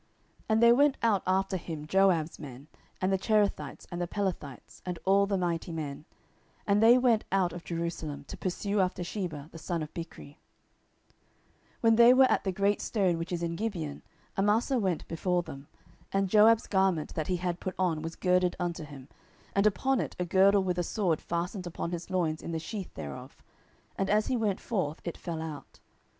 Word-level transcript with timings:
10:020:007 0.39 0.43
And 0.49 0.63
there 0.63 0.73
went 0.73 0.97
out 1.03 1.21
after 1.27 1.57
him 1.57 1.85
Joab's 1.85 2.39
men, 2.39 2.65
and 2.99 3.13
the 3.13 3.19
Cherethites, 3.19 3.85
and 3.91 4.01
the 4.01 4.07
Pelethites, 4.07 4.81
and 4.83 4.97
all 5.05 5.27
the 5.27 5.37
mighty 5.37 5.71
men: 5.71 6.05
and 6.65 6.81
they 6.81 6.97
went 6.97 7.23
out 7.31 7.53
of 7.53 7.63
Jerusalem, 7.63 8.23
to 8.23 8.35
pursue 8.35 8.79
after 8.79 9.03
Sheba 9.03 9.49
the 9.51 9.59
son 9.59 9.83
of 9.83 9.93
Bichri. 9.93 10.37
10:020:008 11.13 11.15
When 11.81 11.95
they 11.97 12.15
were 12.15 12.31
at 12.31 12.43
the 12.43 12.51
great 12.51 12.81
stone 12.81 13.19
which 13.19 13.31
is 13.31 13.43
in 13.43 13.55
Gibeon, 13.55 14.01
Amasa 14.35 14.79
went 14.79 15.07
before 15.07 15.43
them. 15.43 15.67
And 16.11 16.29
Joab's 16.31 16.65
garment 16.65 17.13
that 17.13 17.27
he 17.27 17.37
had 17.37 17.59
put 17.59 17.75
on 17.77 18.01
was 18.01 18.15
girded 18.15 18.55
unto 18.59 18.83
him, 18.85 19.07
and 19.55 19.67
upon 19.67 19.99
it 19.99 20.15
a 20.17 20.25
girdle 20.25 20.63
with 20.63 20.79
a 20.79 20.83
sword 20.83 21.21
fastened 21.21 21.67
upon 21.67 21.91
his 21.91 22.09
loins 22.09 22.41
in 22.41 22.53
the 22.53 22.57
sheath 22.57 22.91
thereof; 22.95 23.37
and 23.97 24.09
as 24.09 24.25
he 24.25 24.35
went 24.35 24.59
forth 24.59 24.99
it 25.05 25.15
fell 25.15 25.43
out. 25.43 25.79